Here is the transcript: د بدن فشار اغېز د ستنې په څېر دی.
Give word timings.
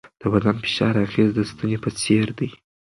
د 0.21 0.23
بدن 0.33 0.55
فشار 0.65 0.93
اغېز 1.05 1.29
د 1.35 1.39
ستنې 1.51 1.77
په 1.83 1.89
څېر 1.99 2.27
دی. 2.39 2.49